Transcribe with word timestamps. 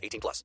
18 0.00 0.20
plus. 0.20 0.44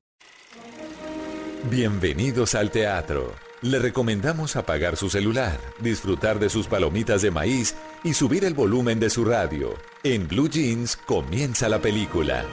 Bienvenidos 1.70 2.54
al 2.54 2.70
teatro. 2.70 3.34
Le 3.62 3.78
recomendamos 3.78 4.54
apagar 4.54 4.96
su 4.96 5.10
celular, 5.10 5.58
disfrutar 5.80 6.38
de 6.38 6.48
sus 6.48 6.68
palomitas 6.68 7.22
de 7.22 7.30
maíz 7.30 7.74
y 8.04 8.14
subir 8.14 8.44
el 8.44 8.54
volumen 8.54 9.00
de 9.00 9.10
su 9.10 9.24
radio. 9.24 9.74
En 10.04 10.28
Blue 10.28 10.48
Jeans 10.48 10.96
comienza 10.96 11.68
la 11.68 11.80
película. 11.80 12.44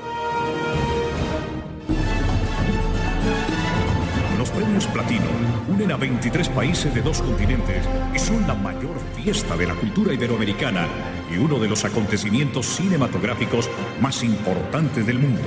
Los 4.38 4.49
premios 4.49 4.88
Platino 4.88 5.27
unen 5.67 5.91
a 5.91 5.97
23 5.97 6.49
países 6.49 6.94
de 6.95 7.02
dos 7.02 7.22
continentes 7.22 7.85
y 8.16 8.20
son 8.20 8.47
la 8.47 8.55
mayor 8.55 8.95
fiesta 9.16 9.55
de 9.55 9.67
la 9.67 9.75
cultura 9.75 10.13
iberoamericana 10.13 10.88
y 11.31 11.38
uno 11.38 11.59
de 11.59 11.67
los 11.67 11.85
acontecimientos 11.85 12.66
cinematográficos 12.66 13.70
más 14.02 14.23
importantes 14.23 15.05
del 15.05 15.20
mundo. 15.20 15.41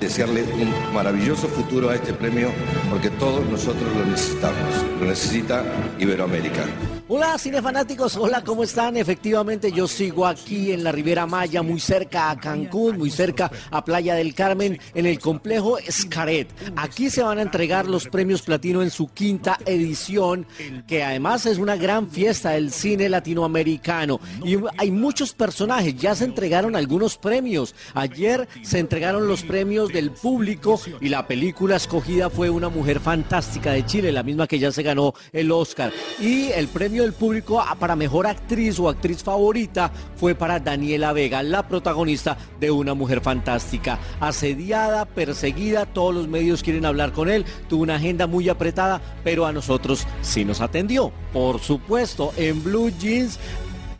Desearle 0.00 0.44
un 0.44 0.94
maravilloso 0.94 1.48
futuro 1.48 1.90
a 1.90 1.96
este 1.96 2.12
premio 2.12 2.50
porque 2.90 3.10
todos 3.10 3.44
nosotros 3.48 3.94
lo 3.96 4.06
necesitamos. 4.06 4.84
Lo 5.00 5.06
necesita 5.06 5.64
Iberoamérica. 5.98 6.64
Hola 7.10 7.38
cinefanáticos, 7.38 8.18
hola, 8.18 8.44
¿cómo 8.44 8.64
están? 8.64 8.98
Efectivamente 8.98 9.72
yo 9.72 9.88
sigo 9.88 10.26
aquí 10.26 10.72
en 10.72 10.84
la 10.84 10.92
Ribera 10.92 11.26
Maya, 11.26 11.62
muy 11.62 11.80
cerca 11.80 12.28
a 12.30 12.38
Cancún, 12.38 12.98
muy 12.98 13.10
cerca 13.10 13.50
a 13.70 13.82
Playa 13.82 14.14
del 14.14 14.34
Carmen, 14.34 14.78
en 14.94 15.06
el 15.06 15.18
complejo 15.18 15.78
Escaret. 15.78 16.50
Aquí 16.76 17.08
se 17.08 17.22
van 17.22 17.38
a 17.38 17.42
entregar 17.42 17.88
los 17.88 18.06
premios 18.08 18.42
platino 18.42 18.82
en 18.82 18.90
su 18.90 19.08
quinta 19.08 19.58
edición, 19.64 20.46
que 20.86 21.02
además 21.02 21.46
es 21.46 21.56
una 21.56 21.76
gran 21.76 22.10
fiesta 22.10 22.50
del 22.50 22.72
cine 22.72 23.08
latinoamericano. 23.08 24.20
Y 24.44 24.58
hay 24.76 24.90
muchos 24.90 25.32
personajes, 25.32 25.96
ya 25.96 26.14
se 26.14 26.26
entregaron 26.26 26.76
algunos 26.76 27.16
premios. 27.16 27.74
Ayer 27.94 28.46
se 28.60 28.80
entregaron 28.80 29.26
los 29.26 29.44
premios 29.44 29.87
del 29.88 30.10
público 30.10 30.80
y 31.00 31.08
la 31.08 31.26
película 31.26 31.76
escogida 31.76 32.30
fue 32.30 32.50
Una 32.50 32.68
Mujer 32.68 33.00
Fantástica 33.00 33.72
de 33.72 33.84
Chile, 33.84 34.12
la 34.12 34.22
misma 34.22 34.46
que 34.46 34.58
ya 34.58 34.72
se 34.72 34.82
ganó 34.82 35.14
el 35.32 35.50
Oscar. 35.50 35.92
Y 36.20 36.50
el 36.52 36.68
premio 36.68 37.02
del 37.02 37.12
público 37.12 37.64
para 37.78 37.96
mejor 37.96 38.26
actriz 38.26 38.78
o 38.78 38.88
actriz 38.88 39.22
favorita 39.22 39.90
fue 40.16 40.34
para 40.34 40.60
Daniela 40.60 41.12
Vega, 41.12 41.42
la 41.42 41.66
protagonista 41.66 42.36
de 42.60 42.70
Una 42.70 42.94
Mujer 42.94 43.20
Fantástica. 43.20 43.98
Asediada, 44.20 45.04
perseguida, 45.04 45.86
todos 45.86 46.14
los 46.14 46.28
medios 46.28 46.62
quieren 46.62 46.84
hablar 46.84 47.12
con 47.12 47.28
él, 47.28 47.44
tuvo 47.68 47.82
una 47.82 47.96
agenda 47.96 48.26
muy 48.26 48.48
apretada, 48.48 49.00
pero 49.24 49.46
a 49.46 49.52
nosotros 49.52 50.06
sí 50.22 50.44
nos 50.44 50.60
atendió. 50.60 51.12
Por 51.32 51.60
supuesto, 51.60 52.32
en 52.36 52.62
Blue 52.62 52.90
Jeans 52.98 53.38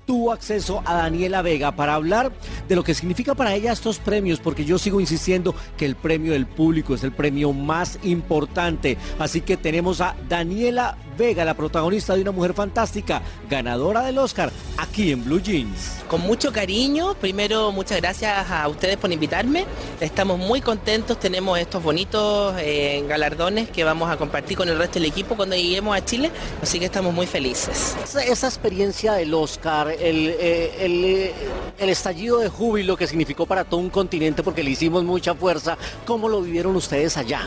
tuvo 0.09 0.33
acceso 0.33 0.83
a 0.87 0.95
Daniela 0.95 1.42
Vega 1.42 1.73
para 1.73 1.92
hablar 1.92 2.33
de 2.67 2.75
lo 2.75 2.83
que 2.83 2.95
significa 2.95 3.34
para 3.34 3.55
ella 3.55 3.73
estos 3.73 3.98
premios, 3.98 4.41
porque 4.41 4.64
yo 4.64 4.78
sigo 4.78 5.03
insistiendo 5.03 5.55
que 5.77 5.84
el 5.84 5.97
premio 5.97 6.33
del 6.33 6.47
público 6.47 6.95
es 6.95 7.05
el 7.05 7.12
premio 7.12 7.53
más 7.53 7.98
importante. 8.03 8.97
Así 9.19 9.42
que 9.42 9.59
tenemos 9.59 10.01
a 10.01 10.17
Daniela 10.27 10.97
Vega, 11.19 11.44
la 11.44 11.55
protagonista 11.55 12.14
de 12.14 12.22
Una 12.22 12.30
Mujer 12.30 12.55
Fantástica, 12.55 13.20
ganadora 13.50 14.02
del 14.02 14.19
Oscar, 14.19 14.52
aquí 14.77 15.11
en 15.11 15.24
Blue 15.24 15.42
Jeans. 15.42 16.05
Con 16.06 16.20
mucho 16.20 16.52
cariño, 16.52 17.14
primero 17.14 17.73
muchas 17.73 18.01
gracias 18.01 18.48
a 18.48 18.68
ustedes 18.68 18.96
por 18.96 19.12
invitarme. 19.12 19.67
Estamos 20.01 20.39
muy 20.39 20.61
contentos, 20.61 21.18
tenemos 21.18 21.58
estos 21.58 21.83
bonitos 21.83 22.55
eh, 22.61 23.05
galardones 23.08 23.68
que 23.68 23.83
vamos 23.83 24.08
a 24.08 24.17
compartir 24.17 24.56
con 24.56 24.68
el 24.68 24.79
resto 24.79 25.01
del 25.01 25.06
equipo 25.06 25.34
cuando 25.34 25.56
lleguemos 25.56 25.96
a 25.96 26.05
Chile, 26.05 26.30
así 26.62 26.79
que 26.79 26.84
estamos 26.84 27.12
muy 27.12 27.27
felices. 27.27 27.96
Esa, 28.02 28.23
esa 28.23 28.46
experiencia 28.46 29.14
del 29.14 29.35
Oscar, 29.35 29.89
el, 29.90 30.29
eh, 30.39 30.73
el, 30.79 31.05
eh, 31.05 31.35
el 31.80 31.89
estallido 31.89 32.39
de 32.39 32.48
júbilo 32.48 32.96
que 32.96 33.08
significó 33.08 33.45
para 33.45 33.64
todo 33.64 33.80
un 33.80 33.90
continente 33.90 34.45
porque 34.45 34.62
le 34.62 34.70
hicimos 34.70 35.02
mucha 35.02 35.35
fuerza, 35.35 35.77
¿cómo 36.06 36.29
lo 36.29 36.40
vivieron 36.42 36.77
ustedes 36.77 37.17
allá? 37.17 37.42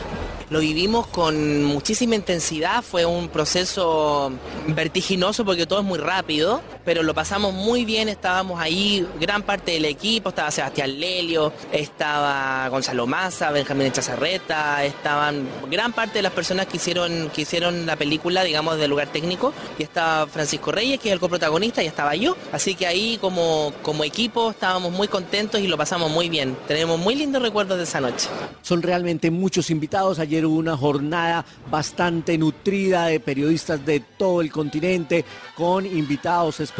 Lo 0.52 0.60
vivimos 0.60 1.06
con 1.06 1.64
muchísima 1.64 2.14
intensidad, 2.14 2.82
fue 2.82 3.06
un 3.06 3.30
proceso 3.30 4.30
vertiginoso 4.66 5.46
porque 5.46 5.64
todo 5.64 5.80
es 5.80 5.86
muy 5.86 5.98
rápido, 5.98 6.60
pero 6.84 7.02
lo 7.02 7.14
pasamos 7.14 7.52
muy 7.52 7.84
bien, 7.84 8.08
estábamos 8.08 8.60
ahí, 8.60 9.06
gran 9.20 9.42
parte 9.42 9.72
del 9.72 9.84
equipo, 9.84 10.30
estaba 10.30 10.50
Sebastián 10.50 10.98
Lelio, 10.98 11.52
estaba 11.72 12.68
Gonzalo 12.68 13.06
Maza, 13.06 13.50
Benjamín 13.50 13.86
Echazarreta, 13.86 14.84
estaban 14.84 15.46
gran 15.70 15.92
parte 15.92 16.18
de 16.18 16.22
las 16.22 16.32
personas 16.32 16.66
que 16.66 16.76
hicieron, 16.76 17.30
que 17.30 17.42
hicieron 17.42 17.86
la 17.86 17.96
película, 17.96 18.44
digamos, 18.44 18.78
del 18.78 18.90
lugar 18.90 19.08
técnico, 19.08 19.52
y 19.78 19.82
estaba 19.82 20.26
Francisco 20.26 20.72
Reyes, 20.72 21.00
que 21.00 21.08
es 21.08 21.12
el 21.12 21.20
coprotagonista, 21.20 21.82
y 21.82 21.86
estaba 21.86 22.14
yo, 22.14 22.36
así 22.52 22.74
que 22.74 22.86
ahí 22.86 23.18
como, 23.20 23.72
como 23.82 24.04
equipo 24.04 24.50
estábamos 24.50 24.92
muy 24.92 25.08
contentos 25.08 25.60
y 25.60 25.66
lo 25.66 25.76
pasamos 25.76 26.10
muy 26.10 26.28
bien, 26.28 26.56
tenemos 26.66 26.98
muy 26.98 27.14
lindos 27.14 27.42
recuerdos 27.42 27.78
de 27.78 27.84
esa 27.84 28.00
noche. 28.00 28.28
Son 28.62 28.82
realmente 28.82 29.30
muchos 29.30 29.70
invitados, 29.70 30.18
ayer 30.18 30.44
hubo 30.46 30.56
una 30.56 30.76
jornada 30.76 31.44
bastante 31.70 32.36
nutrida 32.38 33.06
de 33.06 33.20
periodistas 33.20 33.84
de 33.84 34.00
todo 34.00 34.40
el 34.40 34.50
continente, 34.50 35.24
con 35.56 35.86
invitados 35.86 36.60
especiales, 36.60 36.71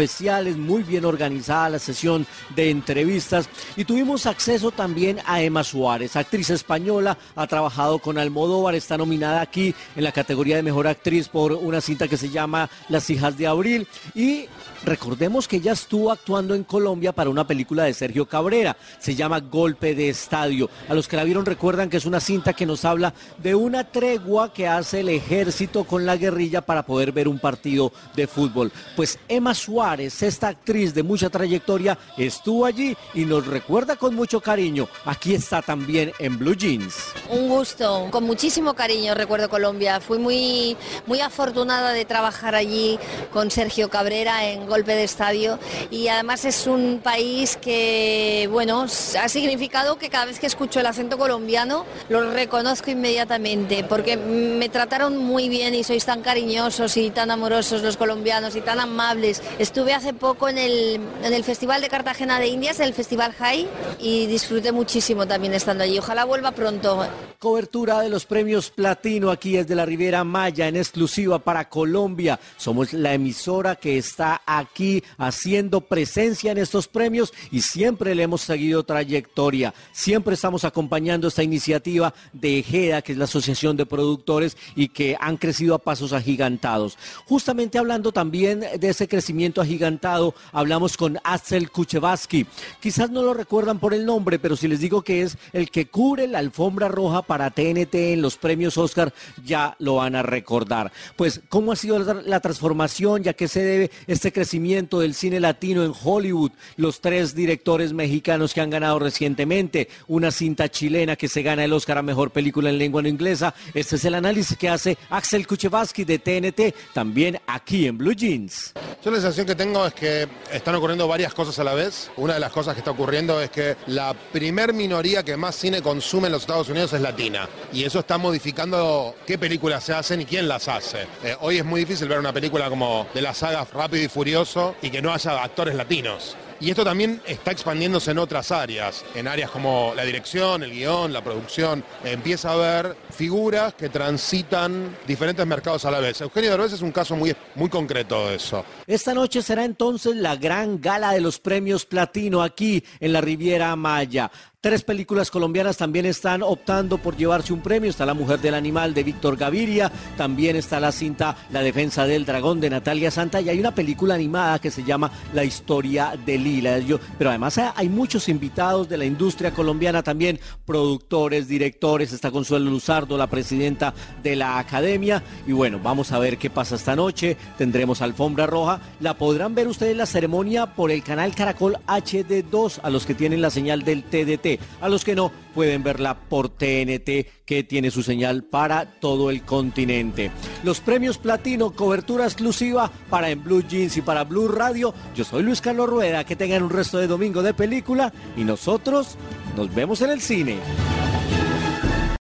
muy 0.57 0.83
bien 0.83 1.05
organizada 1.05 1.71
la 1.71 1.79
sesión 1.79 2.27
de 2.55 2.71
entrevistas 2.71 3.49
y 3.77 3.85
tuvimos 3.85 4.27
acceso 4.27 4.71
también 4.71 5.19
a 5.27 5.43
Emma 5.43 5.63
Suárez, 5.65 6.17
actriz 6.17 6.51
española, 6.51 7.17
ha 7.37 7.47
trabajado 7.47 7.99
con 7.99 8.19
Almodóvar, 8.19 8.75
está 8.75 8.97
nominada 8.97 9.41
aquí 9.41 9.75
en 9.95 10.05
la 10.05 10.13
categoría 10.13 10.57
de 10.57 10.63
mejor 10.63 10.87
actriz 10.87 11.29
por 11.29 11.53
una 11.53 11.81
cinta 11.81 12.09
que 12.09 12.17
se 12.17 12.31
llama 12.31 12.69
Las 12.89 13.11
hijas 13.11 13.37
de 13.37 13.47
abril 13.47 13.87
y 14.15 14.47
recordemos 14.85 15.47
que 15.47 15.57
ella 15.57 15.73
estuvo 15.73 16.11
actuando 16.11 16.55
en 16.55 16.65
Colombia 16.65 17.13
para 17.13 17.31
una 17.31 17.47
película 17.47 17.85
de 17.85 17.95
Sergio 17.95 18.27
Cabrera, 18.27 18.77
se 18.99 19.15
llama 19.15 19.41
Golpe 19.41 19.95
de 19.95 20.09
Estadio. 20.09 20.69
A 20.89 20.95
los 20.95 21.07
que 21.07 21.17
la 21.17 21.25
vieron 21.25 21.47
recuerdan 21.47 21.89
que 21.89 21.99
es 21.99 22.07
una 22.07 22.21
cinta 22.21 22.53
que 22.53 22.67
nos 22.67 22.85
habla 22.85 23.15
de 23.39 23.55
una 23.55 23.85
tregua 23.85 24.53
que 24.53 24.67
hace 24.67 25.01
el 25.01 25.09
ejército 25.09 25.85
con 25.85 26.07
la 26.07 26.17
guerrilla 26.17 26.63
para 26.63 26.85
poder 26.85 27.13
ver 27.13 27.29
un 27.29 27.39
partido 27.39 27.93
de 28.17 28.27
fútbol. 28.27 28.73
Pues 28.97 29.19
Emma 29.29 29.55
Suárez, 29.55 29.82
esta 29.83 30.49
actriz 30.49 30.95
de 30.95 31.03
mucha 31.03 31.29
trayectoria, 31.29 31.99
estuvo 32.17 32.65
allí 32.65 32.97
y 33.15 33.25
nos 33.25 33.47
recuerda 33.47 33.97
con 33.97 34.15
mucho 34.15 34.41
cariño. 34.41 34.87
Aquí 35.05 35.35
está 35.35 35.61
también 35.61 36.13
en 36.21 36.39
Blue 36.39 36.55
Jeans. 36.55 36.95
Un 37.29 37.49
gusto, 37.49 38.07
con 38.13 38.23
muchísimo 38.23 38.75
cariño 38.75 39.15
recuerdo 39.15 39.51
Colombia. 39.51 40.01
Fui 40.01 40.19
muy, 40.19 40.77
muy 41.07 41.21
afortunada 41.21 41.93
de 41.93 42.05
trabajar 42.05 42.55
allí 42.55 42.97
con 43.33 43.51
Sergio 43.51 43.91
Cabrera 43.91 44.49
en 44.49 44.67
Golpe 44.67 44.95
de 44.95 45.03
Estadio 45.03 45.59
y 45.91 46.07
además 46.07 46.45
es 46.45 46.69
un 46.69 47.01
país 47.03 47.57
que, 47.57 48.49
bueno, 48.53 48.83
ha 49.21 49.29
significado 49.29 49.99
que 49.99 50.11
cada 50.11 50.27
vez 50.27 50.39
que 50.39 50.47
escucho 50.47 50.79
el 50.79 50.87
acento 50.87 51.19
colombiano 51.19 51.85
lo 52.09 52.31
reconozco 52.31 52.91
inmediatamente 52.93 53.83
porque 53.83 54.17
me 54.17 54.69
trataron 54.69 55.19
muy 55.19 55.49
bien 55.49 55.75
y 55.75 55.83
sois 55.83 56.05
tan 56.05 56.23
cariñosos 56.23 56.97
y 56.97 57.11
tan 57.11 57.33
amorosos 57.33 57.83
los 57.83 57.97
colombianos 57.97 58.55
y 58.55 58.61
tan 58.61 58.79
amables. 58.79 59.43
Estuve 59.73 59.95
hace 59.95 60.13
poco 60.13 60.51
en 60.51 60.59
el, 60.59 61.01
en 61.25 61.33
el 61.33 61.45
Festival 61.45 61.81
de 61.81 61.89
Cartagena 61.89 62.39
de 62.39 62.47
Indias, 62.47 62.79
el 62.79 62.93
Festival 62.93 63.33
High, 63.33 63.67
y 64.01 64.27
disfruté 64.27 64.71
muchísimo 64.71 65.27
también 65.27 65.55
estando 65.55 65.83
allí. 65.83 65.99
Ojalá 65.99 66.27
vuelva 66.27 66.51
pronto. 66.53 67.07
Cobertura 67.43 68.01
de 68.03 68.09
los 68.09 68.25
premios 68.25 68.71
Platino 68.71 69.29
aquí 69.29 69.57
desde 69.57 69.75
la 69.75 69.85
Riviera 69.85 70.23
Maya 70.23 70.69
en 70.69 70.77
exclusiva 70.77 71.41
para 71.41 71.69
Colombia. 71.69 72.39
Somos 72.57 72.93
la 72.93 73.15
emisora 73.15 73.75
que 73.75 73.99
está 73.99 74.43
aquí 74.47 75.03
haciendo 75.19 75.81
presencia 75.81 76.53
en 76.53 76.59
estos 76.59 76.87
premios 76.87 77.33
y 77.51 77.63
siempre 77.63 78.15
le 78.15 78.23
hemos 78.23 78.43
seguido 78.43 78.85
trayectoria. 78.85 79.75
Siempre 79.91 80.35
estamos 80.35 80.63
acompañando 80.63 81.27
esta 81.27 81.43
iniciativa 81.43 82.15
de 82.33 82.61
EJEDA, 82.61 83.03
que 83.03 83.11
es 83.11 83.19
la 83.19 83.25
Asociación 83.25 83.77
de 83.77 83.87
Productores 83.87 84.57
y 84.77 84.91
que 84.91 85.17
han 85.19 85.37
crecido 85.37 85.75
a 85.75 85.81
pasos 85.81 86.13
agigantados. 86.13 86.97
Justamente 87.27 87.77
hablando 87.77 88.13
también 88.13 88.61
de 88.61 88.89
ese 88.89 89.09
crecimiento 89.09 89.61
agigantado, 89.61 90.37
hablamos 90.53 90.97
con 90.97 91.19
Axel 91.25 91.73
Kuchevaski. 91.73 92.47
Quizás 92.79 93.11
no 93.11 93.25
lo 93.25 93.35
recuerdan 93.35 93.81
por 93.81 93.95
el 93.95 94.07
nombre, 94.07 94.39
pero 94.39 94.55
si 94.55 94.69
les 94.69 94.79
digo 94.79 95.03
que 95.03 95.23
es 95.23 95.37
el 95.53 95.73
que 95.73 95.87
cubre 95.87 96.29
la 96.29 96.39
alfombra 96.39 96.87
roja 96.87 97.23
para 97.23 97.32
TNT 97.51 97.95
en 97.95 98.23
los 98.23 98.37
premios 98.37 98.79
Oscar, 98.79 99.13
ya 99.45 99.77
lo 99.79 99.97
van 99.97 100.15
a 100.17 100.23
recordar. 100.23 100.93
Pues, 101.17 101.41
¿cómo 101.49 101.73
ha 101.73 101.77
sido 101.77 101.99
la 101.99 102.41
transformación? 102.41 103.23
¿Ya 103.23 103.33
que 103.33 103.49
se 103.49 103.63
debe 103.63 103.91
este 104.07 104.33
crecimiento 104.33 105.01
del 105.01 105.15
cine 105.15 105.41
latino 105.41 105.85
en 105.85 105.93
Hollywood? 106.03 106.53
Los 106.77 107.01
tres 107.01 107.35
directores 107.35 107.93
mexicanos 107.93 108.55
que 108.55 108.61
han 108.61 108.71
ganado 108.71 108.99
recientemente, 108.99 109.89
una 110.09 110.31
cinta 110.31 110.69
chilena 110.69 111.17
que 111.17 111.29
se 111.29 111.43
gana 111.43 111.65
el 111.65 111.73
Oscar 111.73 111.99
a 111.99 112.03
Mejor 112.03 112.31
Película 112.31 112.71
en 112.71 112.79
Lengua 112.79 113.03
no 113.03 113.09
Inglesa. 113.09 113.55
Este 113.75 113.97
es 113.97 114.05
el 114.05 114.15
análisis 114.15 114.57
que 114.57 114.69
hace 114.69 114.99
Axel 115.11 115.47
Kuchevaski 115.47 116.05
de 116.05 116.19
TNT, 116.19 116.75
también 116.93 117.39
aquí 117.47 117.87
en 117.87 117.99
Blue 117.99 118.15
Jeans. 118.15 118.73
Yo 119.05 119.11
la 119.11 119.17
sensación 119.17 119.49
que 119.49 119.57
tengo 119.57 119.85
es 119.85 119.95
que 119.95 120.29
están 120.53 120.77
ocurriendo 120.77 121.09
varias 121.09 121.35
cosas 121.35 121.59
a 121.59 121.65
la 121.65 121.75
vez. 121.75 122.09
Una 122.17 122.35
de 122.35 122.41
las 122.41 122.53
cosas 122.53 122.75
que 122.75 122.79
está 122.79 122.93
ocurriendo 122.93 123.43
es 123.43 123.51
que 123.51 123.77
la 123.89 124.15
primer 124.15 124.73
minoría 124.73 125.25
que 125.25 125.37
más 125.37 125.57
cine 125.57 125.83
consume 125.83 126.29
en 126.29 126.33
los 126.35 126.43
Estados 126.43 126.69
Unidos 126.69 126.93
es 126.93 127.01
latina. 127.01 127.49
Y 127.73 127.83
eso 127.83 127.99
está 127.99 128.17
modificando 128.17 129.17
qué 129.27 129.39
películas 129.39 129.83
se 129.83 129.93
hacen 129.93 130.21
y 130.21 130.25
quién 130.25 130.47
las 130.47 130.69
hace. 130.69 131.09
Eh, 131.25 131.37
hoy 131.41 131.59
es 131.59 131.65
muy 131.65 131.81
difícil 131.81 132.07
ver 132.07 132.21
una 132.21 132.33
película 132.33 132.69
como 132.69 133.09
de 133.13 133.23
la 133.23 133.35
saga 133.35 133.65
Rápido 133.65 134.05
y 134.05 134.09
Furioso 134.09 134.77
y 134.81 134.91
que 134.91 135.03
no 135.03 135.13
haya 135.13 135.43
actores 135.43 135.75
latinos. 135.75 136.37
Y 136.63 136.71
esto 136.71 136.85
también 136.85 137.21
está 137.27 137.51
expandiéndose 137.51 138.13
en 138.13 138.19
otras 138.19 138.53
áreas, 138.53 139.05
en 139.17 139.27
áreas 139.27 139.51
como 139.51 139.95
la 139.97 140.05
dirección, 140.05 140.63
el 140.63 140.71
guion, 140.71 141.13
la 141.13 141.25
producción. 141.25 141.83
Empieza 142.05 142.51
a 142.51 142.53
haber 142.53 142.97
figuras 143.11 143.75
que 143.75 143.89
transitan 143.89 144.97
diferentes 145.05 145.45
mercados 145.45 145.85
a 145.87 145.91
la 145.91 145.99
vez. 145.99 146.21
Eugenio 146.21 146.53
Derbez 146.53 146.75
es 146.75 146.83
un 146.83 146.93
caso 146.93 147.17
muy, 147.17 147.35
muy 147.57 147.69
concreto 147.69 148.29
de 148.29 148.37
eso. 148.37 148.65
Esta 148.87 149.13
noche 149.13 149.43
será 149.43 149.65
entonces 149.65 150.15
la 150.15 150.37
gran 150.37 150.81
gala 150.81 151.11
de 151.11 151.21
los 151.21 151.41
premios 151.41 151.85
platino 151.85 152.41
aquí 152.41 152.85
en 153.01 153.13
la 153.13 153.21
Riviera 153.21 153.75
Maya. 153.75 154.31
Tres 154.63 154.85
películas 154.85 155.33
colombianas 155.33 155.77
también 155.77 156.07
están 156.07 156.41
optando 156.45 156.99
por 156.99 157.17
llevarse 157.17 157.53
un 157.53 157.63
premio. 157.63 157.91
Está 157.91 158.07
La 158.07 158.15
Mujer 158.15 158.39
del 158.39 158.55
Animal 158.55 158.95
de 158.95 159.03
Víctor 159.03 159.37
Gaviria, 159.37 159.91
también 160.17 160.55
está 160.55 160.79
la 160.79 160.93
cinta 160.93 161.37
La 161.51 161.63
Defensa 161.63 162.07
del 162.07 162.25
Dragón 162.25 162.61
de 162.61 162.71
Natalia 162.71 163.11
Santa 163.11 163.41
y 163.41 163.49
hay 163.49 163.59
una 163.59 163.75
película 163.75 164.15
animada 164.15 164.61
que 164.61 164.71
se 164.71 164.85
llama 164.85 165.11
La 165.35 165.43
Historia 165.43 166.13
de 166.25 166.39
Lila. 166.39 166.79
Yo, 166.79 167.01
pero 167.19 167.31
además 167.31 167.59
hay 167.59 167.89
muchos 167.89 168.29
invitados 168.29 168.89
de 168.89 168.99
la 168.99 169.05
industria 169.05 169.51
colombiana 169.51 170.05
también, 170.05 170.39
productores, 170.65 171.49
directores. 171.49 172.13
Está 172.13 172.31
Consuelo 172.31 172.71
Luzardo, 172.71 173.19
la 173.19 173.27
presidenta 173.27 173.93
de 174.23 174.37
la 174.37 174.61
Academia. 174.61 175.25
Y 175.45 175.51
bueno, 175.51 175.81
vamos 175.83 176.13
a 176.13 176.21
ver 176.21 176.39
qué 176.39 176.51
pasa 176.51 176.77
esta 176.77 176.95
noche. 176.95 177.37
Tendremos 177.59 178.01
alfombra 178.01 178.47
roja. 178.47 178.81
La 179.01 179.19
podrán 179.19 179.57
ver 179.57 179.67
ustedes 179.67 179.97
la 179.97 180.07
ceremonia 180.07 180.67
por 180.67 180.93
el 180.93 181.03
canal 181.03 181.35
Caracol 181.35 181.79
HD2 181.89 182.79
a 182.81 182.91
los 182.91 183.07
que 183.07 183.17
tienen 183.17 183.43
la 183.43 183.51
señal 183.51 183.83
del 183.83 184.05
TDT. 184.05 184.52
A 184.81 184.89
los 184.89 185.05
que 185.05 185.15
no, 185.15 185.31
pueden 185.55 185.83
verla 185.83 186.19
por 186.19 186.49
TNT, 186.49 187.45
que 187.45 187.65
tiene 187.69 187.91
su 187.91 188.03
señal 188.03 188.45
para 188.45 188.87
todo 189.01 189.31
el 189.31 189.43
continente. 189.43 190.31
Los 190.63 190.81
premios 190.81 191.19
Platino, 191.19 191.71
cobertura 191.73 192.25
exclusiva 192.25 192.91
para 193.11 193.31
En 193.31 193.43
Blue 193.43 193.63
Jeans 193.67 193.97
y 193.97 194.03
para 194.03 194.25
Blue 194.25 194.49
Radio. 194.49 194.95
Yo 195.15 195.25
soy 195.25 195.43
Luis 195.43 195.61
Carlos 195.61 195.89
Rueda, 195.89 196.25
que 196.25 196.37
tengan 196.37 196.63
un 196.63 196.71
resto 196.71 196.99
de 196.99 197.07
domingo 197.07 197.43
de 197.43 197.55
película 197.55 198.13
y 198.37 198.45
nosotros 198.45 199.17
nos 199.57 199.75
vemos 199.75 200.01
en 200.03 200.11
el 200.11 200.21
cine. 200.21 200.57